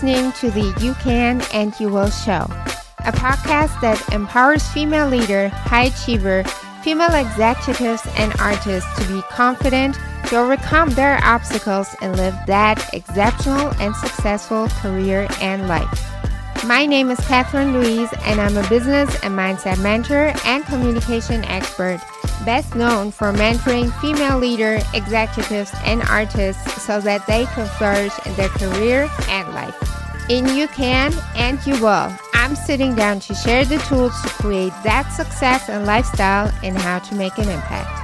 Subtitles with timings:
[0.00, 2.46] listening to the You Can and You Will Show,
[3.00, 6.44] a podcast that empowers female leader, high achiever,
[6.84, 9.98] female executives, and artists to be confident,
[10.28, 15.90] to overcome their obstacles, and live that exceptional and successful career and life.
[16.64, 22.00] My name is Kathrine Louis, and I'm a business and mindset mentor and communication expert,
[22.44, 28.34] best known for mentoring female leader, executives, and artists so that they can flourish in
[28.36, 29.87] their career and life.
[30.28, 34.74] In You Can and You Will, I'm sitting down to share the tools to create
[34.84, 37.97] that success and lifestyle and how to make an impact.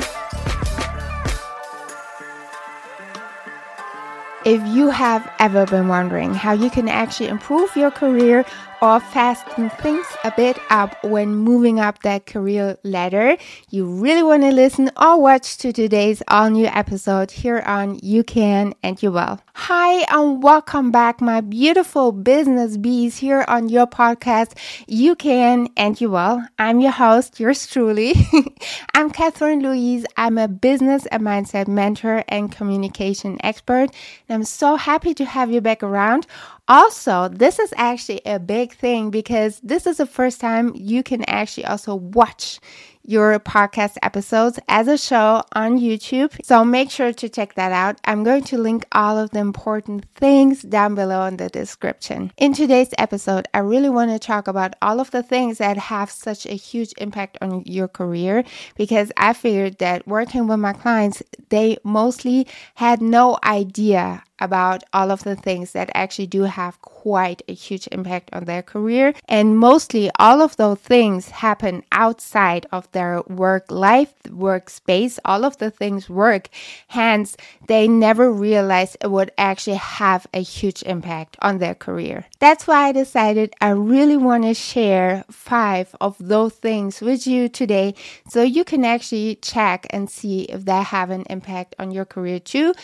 [4.45, 8.45] If you have ever been wondering how you can actually improve your career
[8.83, 13.39] or fasten things a bit up when moving up that career ladder,
[13.71, 18.23] you really want to listen or watch to today's all new episode here on You
[18.23, 19.41] Can and You Will.
[19.55, 25.99] Hi, and welcome back, my beautiful business bees here on your podcast, You Can and
[25.99, 26.43] You Will.
[26.59, 28.15] I'm your host, yours truly.
[28.95, 30.05] I'm Kathrine Louis.
[30.17, 33.91] I'm a business and mindset mentor and communication expert.
[34.35, 36.27] I'm so happy to have you back around.
[36.67, 41.25] Also, this is actually a big thing because this is the first time you can
[41.25, 42.59] actually also watch
[43.05, 46.35] your podcast episodes as a show on YouTube.
[46.45, 48.01] So make sure to check that out.
[48.05, 52.33] I'm going to link all of the important things down below in the description.
[52.37, 56.11] In today's episode, I really want to talk about all of the things that have
[56.11, 58.45] such a huge impact on your career
[58.77, 65.11] because I figured that working with my clients, they mostly had no idea about all
[65.11, 69.15] of the things that actually do have quite a huge impact on their career.
[69.29, 75.19] And mostly all of those things happen outside of their work life, workspace.
[75.25, 76.49] All of the things work.
[76.89, 77.37] Hence,
[77.69, 82.27] they never realize it would actually have a huge impact on their career.
[82.41, 87.49] That's why I decided I really want to share five of those things with you
[87.49, 87.95] today
[88.29, 92.39] so you can actually check and see if they have an impact on your career
[92.41, 92.75] too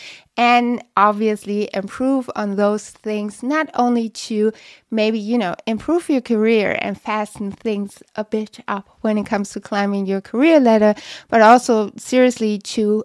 [0.41, 4.51] and obviously improve on those things, not only to
[4.89, 9.51] maybe, you know, improve your career and fasten things a bit up when it comes
[9.51, 10.95] to climbing your career ladder,
[11.29, 13.03] but also seriously to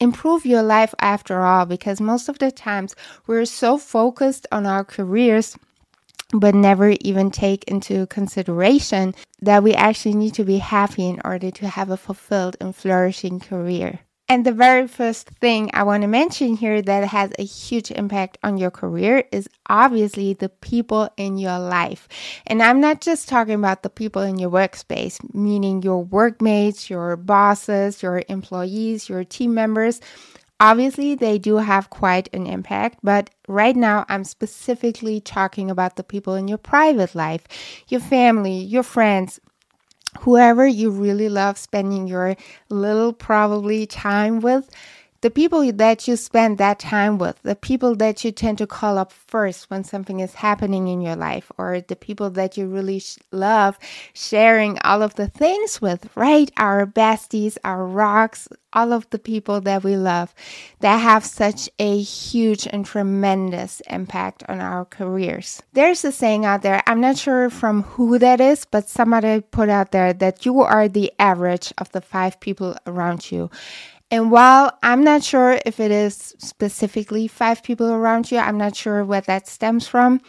[0.00, 2.94] improve your life after all, because most of the times
[3.26, 5.56] we're so focused on our careers
[6.34, 11.50] but never even take into consideration that we actually need to be happy in order
[11.50, 14.00] to have a fulfilled and flourishing career.
[14.28, 18.38] And the very first thing I want to mention here that has a huge impact
[18.42, 22.08] on your career is obviously the people in your life.
[22.44, 27.16] And I'm not just talking about the people in your workspace, meaning your workmates, your
[27.16, 30.00] bosses, your employees, your team members.
[30.58, 36.02] Obviously, they do have quite an impact, but right now I'm specifically talking about the
[36.02, 37.44] people in your private life,
[37.88, 39.38] your family, your friends,
[40.20, 42.36] whoever you really love spending your
[42.68, 44.70] little probably time with
[45.26, 48.96] the people that you spend that time with, the people that you tend to call
[48.96, 53.00] up first when something is happening in your life, or the people that you really
[53.00, 53.76] sh- love
[54.14, 56.52] sharing all of the things with, right?
[56.56, 60.32] Our besties, our rocks, all of the people that we love
[60.80, 65.60] that have such a huge and tremendous impact on our careers.
[65.72, 69.70] There's a saying out there, I'm not sure from who that is, but somebody put
[69.70, 73.50] out there that you are the average of the five people around you.
[74.10, 78.76] And while I'm not sure if it is specifically five people around you, I'm not
[78.76, 80.20] sure where that stems from.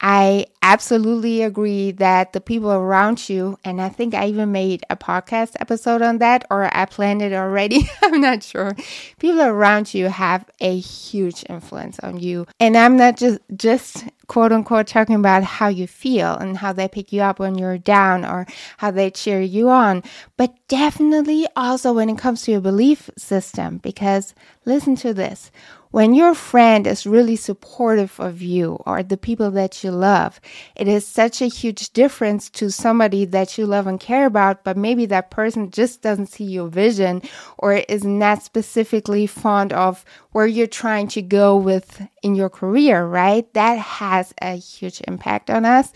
[0.00, 4.96] I absolutely agree that the people around you, and I think I even made a
[4.96, 7.88] podcast episode on that, or I planned it already.
[8.02, 8.76] I'm not sure.
[9.18, 12.46] People around you have a huge influence on you.
[12.58, 16.88] And I'm not just, just quote unquote talking about how you feel and how they
[16.88, 18.46] pick you up when you're down or
[18.78, 20.02] how they cheer you on,
[20.36, 23.78] but definitely also when it comes to your belief system.
[23.78, 25.50] Because listen to this
[25.94, 30.40] when your friend is really supportive of you or the people that you love,
[30.74, 34.76] it is such a huge difference to somebody that you love and care about, but
[34.76, 37.22] maybe that person just doesn't see your vision
[37.58, 43.06] or is not specifically fond of where you're trying to go with in your career,
[43.06, 43.46] right?
[43.54, 45.92] That has a huge impact on us.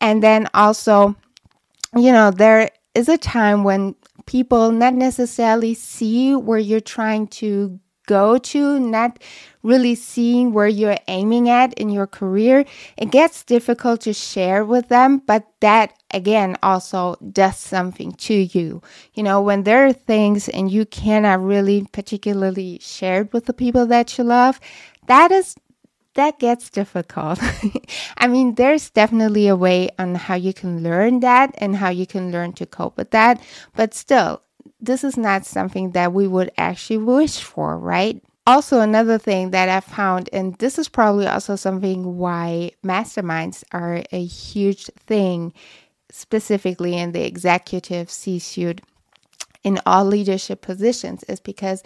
[0.00, 1.16] And then also,
[1.96, 3.96] you know, there is a time when
[4.26, 9.22] people not necessarily see where you're trying to go to, not
[9.62, 12.64] really seeing where you're aiming at in your career,
[12.96, 18.82] it gets difficult to share with them, but that again also does something to you.
[19.14, 23.52] You know, when there are things and you cannot really particularly share it with the
[23.52, 24.58] people that you love,
[25.06, 25.54] that is
[26.14, 27.38] that gets difficult.
[28.16, 32.06] I mean, there's definitely a way on how you can learn that and how you
[32.06, 33.40] can learn to cope with that.
[33.76, 34.42] But still,
[34.80, 38.22] this is not something that we would actually wish for, right?
[38.46, 44.02] Also, another thing that I found, and this is probably also something why masterminds are
[44.12, 45.52] a huge thing,
[46.10, 48.80] specifically in the executive C suite
[49.62, 51.82] in all leadership positions is because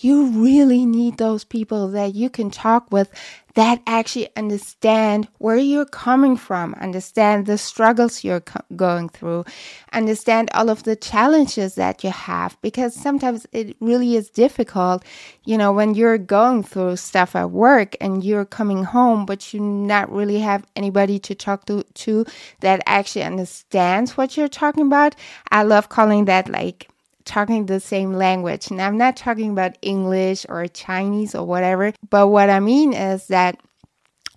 [0.00, 3.10] you really need those people that you can talk with
[3.54, 9.44] that actually understand where you're coming from, understand the struggles you're co- going through,
[9.92, 15.04] understand all of the challenges that you have, because sometimes it really is difficult,
[15.44, 19.60] you know, when you're going through stuff at work and you're coming home, but you
[19.60, 22.24] not really have anybody to talk to, to
[22.60, 25.16] that actually understands what you're talking about.
[25.50, 26.88] I love calling that like
[27.28, 28.70] talking the same language.
[28.70, 33.28] And I'm not talking about English or Chinese or whatever, but what I mean is
[33.28, 33.60] that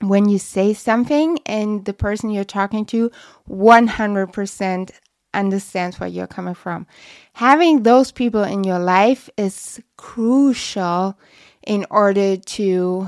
[0.01, 3.11] when you say something and the person you're talking to
[3.49, 4.91] 100%
[5.33, 6.85] understands where you're coming from.
[7.33, 11.17] Having those people in your life is crucial
[11.65, 13.07] in order to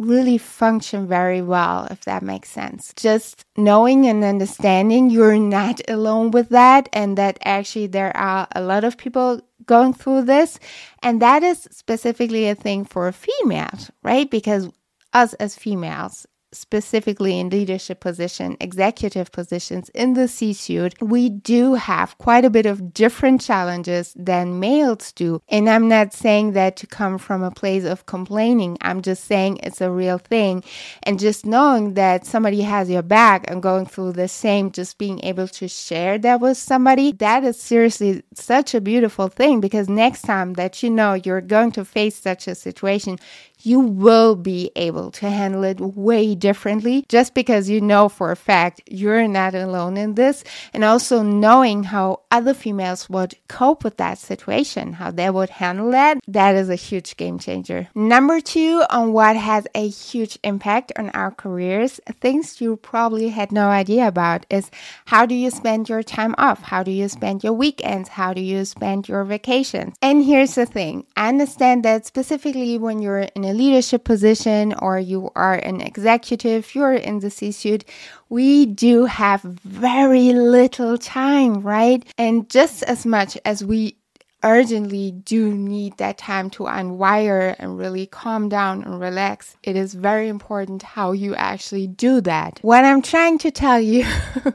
[0.00, 2.92] really function very well, if that makes sense.
[2.96, 8.62] Just knowing and understanding you're not alone with that, and that actually there are a
[8.62, 10.58] lot of people going through this.
[11.02, 14.28] And that is specifically a thing for females, right?
[14.30, 14.68] Because
[15.12, 22.18] us as females, specifically in leadership position, executive positions in the C-suite, we do have
[22.18, 25.40] quite a bit of different challenges than males do.
[25.48, 28.78] And I'm not saying that to come from a place of complaining.
[28.80, 30.64] I'm just saying it's a real thing.
[31.04, 35.22] And just knowing that somebody has your back and going through the same, just being
[35.24, 40.22] able to share that with somebody, that is seriously such a beautiful thing because next
[40.22, 43.18] time that you know you're going to face such a situation,
[43.62, 48.36] you will be able to handle it way differently just because you know for a
[48.36, 50.42] fact you're not alone in this.
[50.72, 55.90] And also knowing how other females would cope with that situation, how they would handle
[55.92, 57.88] that, that is a huge game changer.
[57.94, 63.52] Number two, on what has a huge impact on our careers, things you probably had
[63.52, 64.70] no idea about is
[65.06, 66.62] how do you spend your time off?
[66.62, 68.08] How do you spend your weekends?
[68.08, 69.94] How do you spend your vacations?
[70.00, 74.98] And here's the thing I understand that specifically when you're in a leadership position or
[74.98, 76.29] you are an executive,
[76.74, 77.84] you're in the C suite,
[78.28, 82.04] we do have very little time, right?
[82.18, 83.96] And just as much as we
[84.42, 89.94] urgently do need that time to unwire and really calm down and relax, it is
[89.94, 92.58] very important how you actually do that.
[92.62, 94.04] What I'm trying to tell you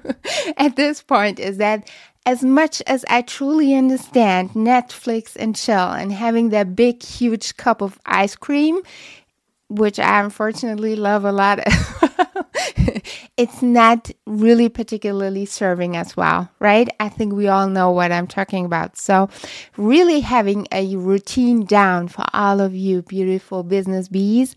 [0.58, 1.90] at this point is that
[2.26, 7.82] as much as I truly understand Netflix and chill and having that big, huge cup
[7.82, 8.82] of ice cream,
[9.70, 11.60] which I unfortunately love a lot,
[13.38, 16.88] it's not really particularly serving as well, right?
[17.00, 18.98] I think we all know what I'm talking about.
[18.98, 19.30] So,
[19.76, 24.56] really having a routine down for all of you beautiful business bees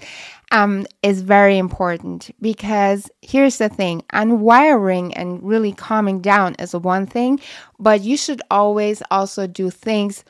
[0.50, 7.06] um, is very important because here's the thing unwiring and really calming down is one
[7.06, 7.40] thing,
[7.78, 10.24] but you should always also do things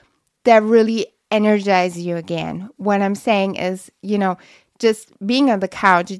[0.44, 2.70] that really energize you again.
[2.76, 4.38] What I'm saying is, you know,
[4.78, 6.12] just being on the couch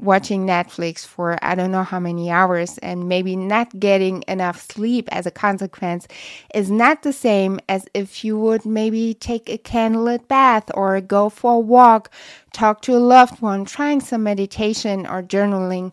[0.00, 5.08] watching Netflix for I don't know how many hours and maybe not getting enough sleep
[5.12, 6.08] as a consequence
[6.54, 11.28] is not the same as if you would maybe take a candlelit bath or go
[11.28, 12.10] for a walk,
[12.52, 15.92] talk to a loved one, trying some meditation or journaling.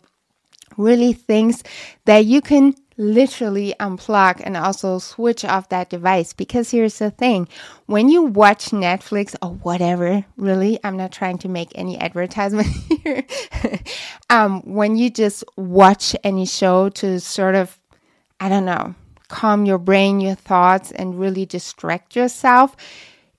[0.76, 1.64] Really things
[2.04, 6.32] that you can literally unplug and also switch off that device.
[6.32, 7.48] Because here's the thing
[7.86, 12.66] when you watch Netflix or whatever, really, I'm not trying to make any advertisement
[13.04, 13.24] here.
[14.30, 17.78] um, when you just watch any show to sort of,
[18.40, 18.94] I don't know,
[19.28, 22.76] calm your brain, your thoughts, and really distract yourself,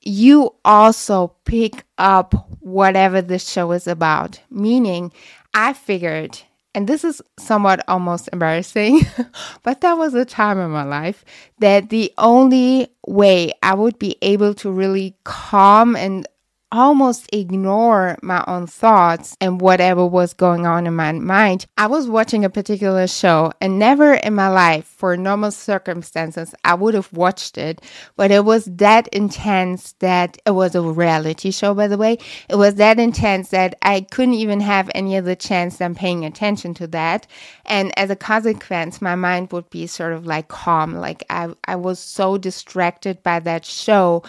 [0.01, 4.39] you also pick up whatever the show is about.
[4.49, 5.11] Meaning,
[5.53, 6.41] I figured
[6.75, 9.01] and this is somewhat almost embarrassing,
[9.63, 11.25] but that was a time in my life
[11.59, 16.27] that the only way I would be able to really calm and
[16.71, 21.65] almost ignore my own thoughts and whatever was going on in my mind.
[21.77, 26.75] I was watching a particular show, and never in my life, for normal circumstances, I
[26.75, 27.81] would have watched it,
[28.15, 32.17] but it was that intense that it was a reality show, by the way.
[32.49, 36.73] It was that intense that I couldn't even have any other chance than paying attention
[36.75, 37.27] to that.
[37.65, 40.93] And as a consequence, my mind would be sort of like calm.
[40.93, 44.23] Like I, I was so distracted by that show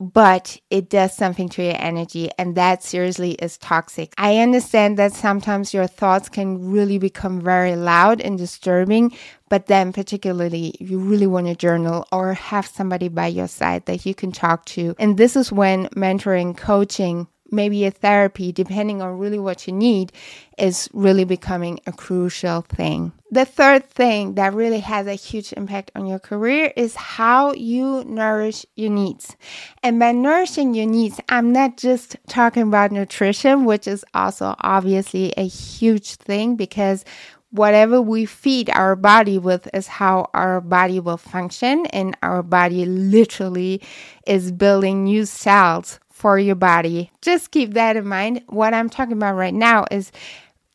[0.00, 4.14] but it does something to your energy and that seriously is toxic.
[4.16, 9.16] I understand that sometimes your thoughts can really become very loud and disturbing,
[9.48, 14.06] but then particularly you really want to journal or have somebody by your side that
[14.06, 14.94] you can talk to.
[14.98, 20.12] And this is when mentoring, coaching, maybe a therapy, depending on really what you need,
[20.56, 23.12] is really becoming a crucial thing.
[23.30, 28.04] The third thing that really has a huge impact on your career is how you
[28.04, 29.36] nourish your needs.
[29.82, 35.32] And by nourishing your needs, I'm not just talking about nutrition, which is also obviously
[35.36, 37.04] a huge thing because
[37.50, 42.84] whatever we feed our body with is how our body will function and our body
[42.84, 43.80] literally
[44.26, 47.12] is building new cells for your body.
[47.22, 48.42] Just keep that in mind.
[48.48, 50.10] What I'm talking about right now is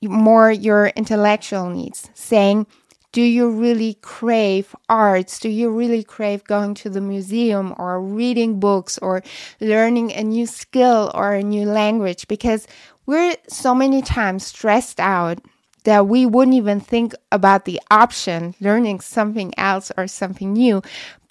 [0.02, 2.66] more your intellectual needs, saying,
[3.12, 5.40] do you really crave arts?
[5.40, 9.22] Do you really crave going to the museum or reading books or
[9.60, 12.28] learning a new skill or a new language?
[12.28, 12.66] Because
[13.06, 15.40] we're so many times stressed out
[15.84, 20.82] that we wouldn't even think about the option learning something else or something new.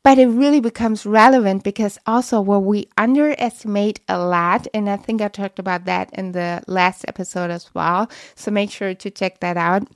[0.05, 5.23] But it really becomes relevant because also what we underestimate a lot, and I think
[5.23, 8.11] I talked about that in the last episode as well.
[8.35, 9.87] So make sure to check that out.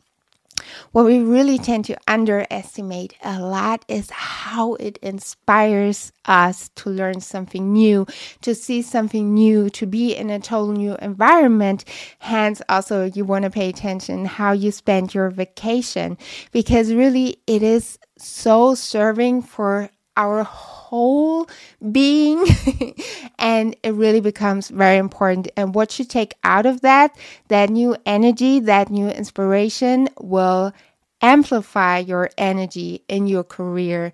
[0.92, 7.20] What we really tend to underestimate a lot is how it inspires us to learn
[7.20, 8.06] something new,
[8.40, 11.84] to see something new, to be in a total new environment.
[12.20, 16.16] Hence, also, you want to pay attention how you spend your vacation
[16.52, 21.48] because really it is so serving for our whole
[21.92, 22.44] being.
[23.38, 25.48] And it really becomes very important.
[25.56, 27.16] And what you take out of that
[27.48, 30.72] that new energy that new inspiration will
[31.22, 34.12] amplify your energy in your career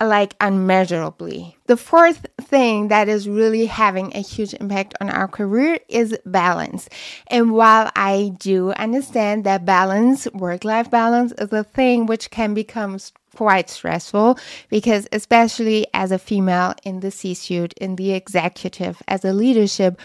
[0.00, 1.56] like unmeasurably.
[1.66, 6.88] The fourth thing that is really having a huge impact on our career is balance.
[7.28, 12.54] And while I do understand that balance, work life balance, is a thing which can
[12.54, 12.98] become
[13.36, 14.38] quite stressful
[14.68, 20.00] because, especially as a female in the C suite, in the executive, as a leadership,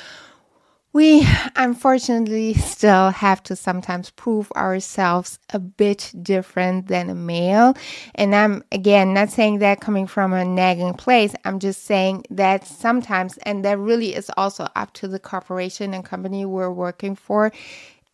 [0.94, 7.76] we unfortunately still have to sometimes prove ourselves a bit different than a male.
[8.16, 11.34] And I'm again not saying that coming from a nagging place.
[11.46, 16.04] I'm just saying that sometimes, and that really is also up to the corporation and
[16.04, 17.52] company we're working for,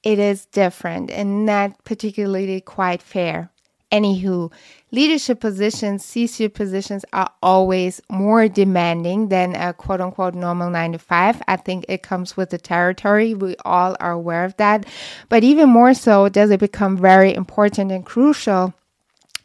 [0.03, 3.49] it is different and not particularly quite fair.
[3.91, 4.51] Anywho,
[4.91, 10.91] leadership positions, C suite positions are always more demanding than a quote unquote normal nine
[10.91, 11.41] to five.
[11.47, 13.33] I think it comes with the territory.
[13.33, 14.85] We all are aware of that.
[15.29, 18.73] But even more so, does it become very important and crucial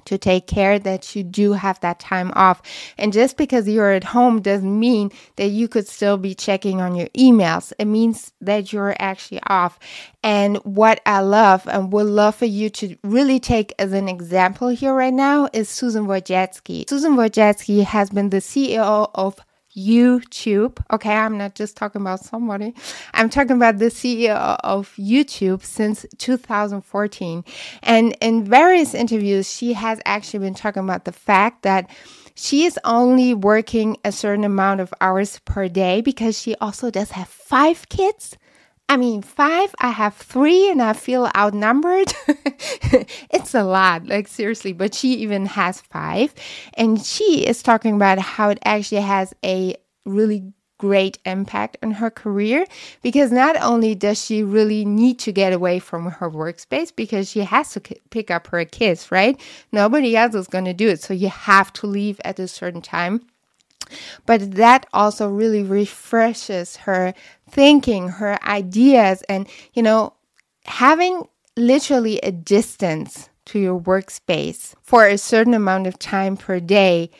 [0.06, 2.62] to take care that you do have that time off.
[2.98, 6.94] And just because you're at home doesn't mean that you could still be checking on
[6.94, 7.72] your emails.
[7.78, 9.78] It means that you're actually off.
[10.22, 14.68] And what I love and would love for you to really take as an example
[14.68, 16.88] here right now is Susan Wojcicki.
[16.88, 19.36] Susan Wojcicki has been the CEO of
[19.76, 20.78] YouTube.
[20.92, 22.74] Okay, I'm not just talking about somebody.
[23.14, 27.44] I'm talking about the CEO of YouTube since 2014.
[27.82, 31.88] And in various interviews, she has actually been talking about the fact that
[32.34, 37.10] she is only working a certain amount of hours per day because she also does
[37.12, 38.36] have five kids.
[38.88, 42.12] I mean, five, I have three and I feel outnumbered.
[43.30, 46.34] it's a lot, like seriously, but she even has five.
[46.74, 52.10] And she is talking about how it actually has a really great impact on her
[52.10, 52.66] career
[53.02, 57.38] because not only does she really need to get away from her workspace because she
[57.40, 59.40] has to pick up her kids, right?
[59.70, 61.00] Nobody else is going to do it.
[61.00, 63.24] So you have to leave at a certain time.
[64.26, 67.14] But that also really refreshes her
[67.50, 70.14] thinking, her ideas, and, you know,
[70.64, 77.10] having literally a distance to your workspace for a certain amount of time per day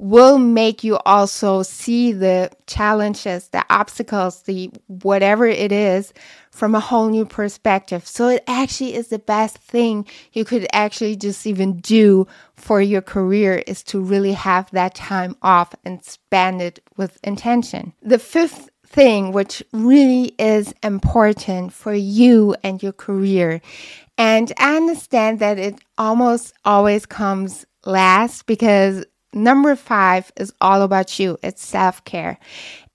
[0.00, 6.14] will make you also see the challenges, the obstacles, the whatever it is
[6.50, 8.06] from a whole new perspective.
[8.06, 12.26] So it actually is the best thing you could actually just even do
[12.56, 17.92] for your career is to really have that time off and spend it with intention.
[18.00, 23.60] The fifth thing which really is important for you and your career.
[24.16, 31.18] And I understand that it almost always comes last because Number five is all about
[31.18, 31.38] you.
[31.42, 32.38] It's self care.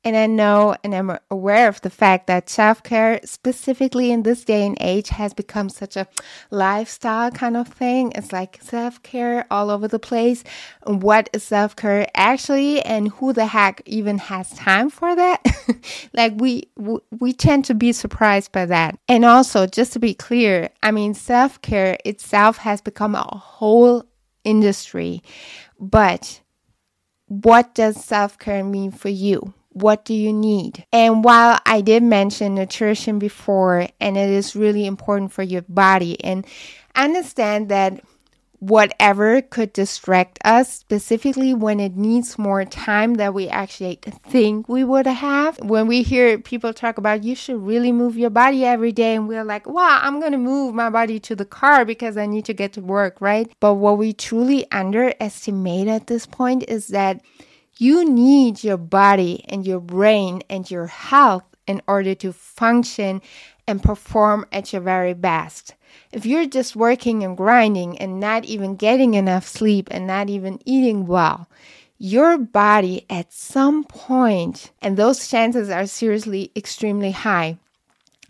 [0.05, 4.45] And I know and I'm aware of the fact that self care, specifically in this
[4.45, 6.07] day and age, has become such a
[6.51, 8.11] lifestyle kind of thing.
[8.13, 10.43] It's like self care all over the place.
[10.83, 12.81] What is self care actually?
[12.81, 15.43] And who the heck even has time for that?
[16.13, 16.69] like we,
[17.17, 18.99] we tend to be surprised by that.
[19.07, 24.05] And also, just to be clear, I mean, self care itself has become a whole
[24.45, 25.21] industry.
[25.79, 26.41] But
[27.27, 29.53] what does self care mean for you?
[29.69, 30.85] What do you need?
[30.93, 36.23] And while I did mention nutrition before, and it is really important for your body,
[36.23, 36.47] and
[36.95, 38.01] understand that
[38.59, 44.83] whatever could distract us, specifically when it needs more time that we actually think we
[44.83, 45.59] would have.
[45.59, 49.27] When we hear people talk about you should really move your body every day, and
[49.27, 52.53] we're like, wow, I'm to move my body to the car because I need to
[52.53, 53.51] get to work, right?
[53.59, 57.21] But what we truly underestimate at this point is that
[57.77, 63.21] you need your body and your brain and your health in order to function
[63.67, 65.75] and perform at your very best.
[66.11, 70.59] If you're just working and grinding and not even getting enough sleep and not even
[70.65, 71.47] eating well,
[71.97, 77.57] your body at some point, and those chances are seriously extremely high,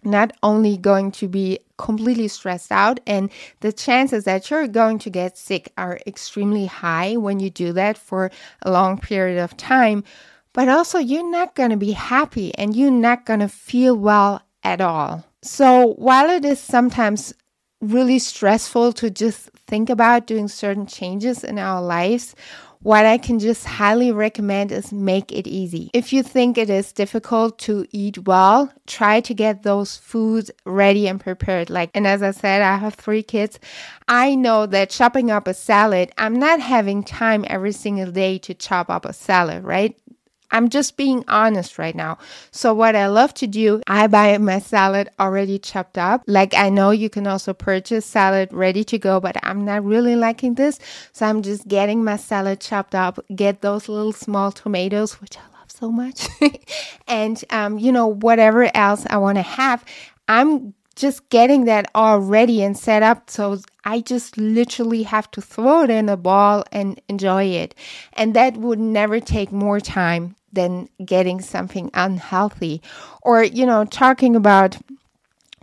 [0.03, 5.09] not only going to be completely stressed out, and the chances that you're going to
[5.09, 10.03] get sick are extremely high when you do that for a long period of time,
[10.53, 14.41] but also you're not going to be happy and you're not going to feel well
[14.65, 15.23] at all.
[15.41, 17.33] So, while it is sometimes
[17.79, 22.35] really stressful to just think about doing certain changes in our lives,
[22.81, 25.89] what I can just highly recommend is make it easy.
[25.93, 31.07] If you think it is difficult to eat well, try to get those foods ready
[31.07, 31.71] and prepared.
[31.71, 33.59] Like, and as I said, I have three kids.
[34.07, 38.53] I know that chopping up a salad, I'm not having time every single day to
[38.53, 39.97] chop up a salad, right?
[40.51, 42.17] I'm just being honest right now.
[42.51, 46.23] So, what I love to do, I buy my salad already chopped up.
[46.27, 50.15] Like, I know you can also purchase salad ready to go, but I'm not really
[50.15, 50.79] liking this.
[51.11, 55.41] So, I'm just getting my salad chopped up, get those little small tomatoes, which I
[55.59, 56.27] love so much,
[57.07, 59.83] and, um, you know, whatever else I want to have.
[60.27, 65.41] I'm just getting that all ready and set up so I just literally have to
[65.41, 67.75] throw it in a ball and enjoy it.
[68.13, 72.81] And that would never take more time than getting something unhealthy.
[73.21, 74.77] Or, you know, talking about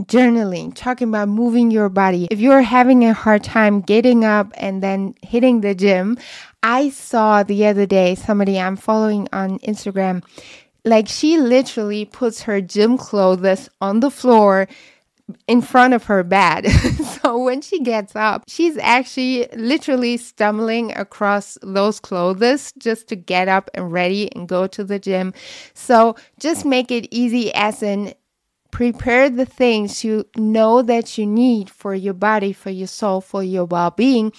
[0.02, 2.28] journaling, talking about moving your body.
[2.30, 6.18] If you're having a hard time getting up and then hitting the gym,
[6.62, 10.22] I saw the other day somebody I'm following on Instagram
[10.84, 14.68] like she literally puts her gym clothes on the floor
[15.46, 16.68] in front of her bed.
[17.22, 23.48] so when she gets up, she's actually literally stumbling across those clothes just to get
[23.48, 25.32] up and ready and go to the gym.
[25.74, 28.14] So just make it easy as in
[28.70, 33.42] prepare the things you know that you need for your body, for your soul, for
[33.42, 34.32] your well-being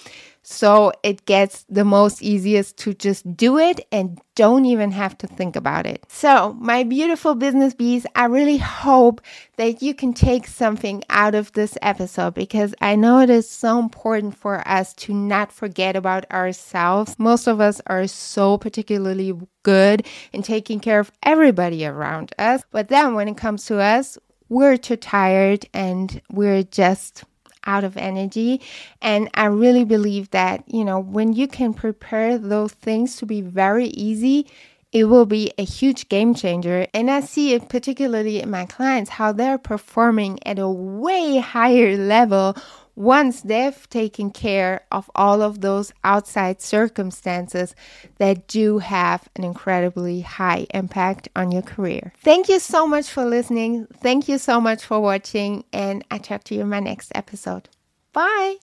[0.46, 5.26] so it gets the most easiest to just do it and don't even have to
[5.26, 6.04] think about it.
[6.08, 9.22] So, my beautiful business bees, I really hope
[9.56, 13.78] that you can take something out of this episode because I know it is so
[13.78, 17.18] important for us to not forget about ourselves.
[17.18, 22.88] Most of us are so particularly good in taking care of everybody around us, but
[22.88, 24.18] then when it comes to us,
[24.50, 27.24] we're too tired and we're just
[27.66, 28.60] out of energy.
[29.00, 33.40] And I really believe that, you know, when you can prepare those things to be
[33.40, 34.46] very easy,
[34.92, 36.86] it will be a huge game changer.
[36.94, 41.96] And I see it particularly in my clients how they're performing at a way higher
[41.96, 42.56] level
[42.96, 47.74] once they've taken care of all of those outside circumstances
[48.18, 52.12] that do have an incredibly high impact on your career.
[52.22, 53.86] Thank you so much for listening.
[54.00, 57.68] Thank you so much for watching, and I talk to you in my next episode.
[58.12, 58.56] Bye.